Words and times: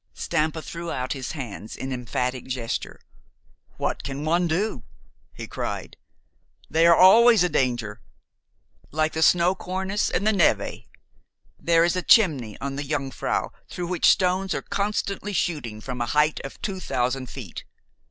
Stampa 0.15 0.63
threw 0.63 0.89
out 0.91 1.13
his 1.13 1.33
hands 1.33 1.75
in 1.77 1.93
emphatic 1.93 2.45
gesture. 2.47 3.01
"What 3.77 4.01
can 4.01 4.25
one 4.25 4.47
do?" 4.47 4.83
he 5.31 5.45
cried. 5.47 5.95
"They 6.71 6.87
are 6.87 6.95
always 6.97 7.43
a 7.43 7.49
danger, 7.49 8.01
like 8.89 9.13
the 9.13 9.21
snow 9.21 9.53
cornice 9.53 10.09
and 10.09 10.25
the 10.25 10.31
névé. 10.31 10.87
There 11.59 11.83
is 11.83 11.95
a 11.95 12.01
chimney 12.01 12.57
on 12.59 12.77
the 12.77 12.83
Jungfrau 12.83 13.51
through 13.69 13.89
which 13.89 14.05
stones 14.09 14.55
are 14.55 14.63
constantly 14.63 15.33
shooting 15.33 15.79
from 15.81 16.01
a 16.01 16.07
height 16.07 16.39
of 16.43 16.59
two 16.63 16.79
thousand 16.79 17.29
feet. 17.29 17.63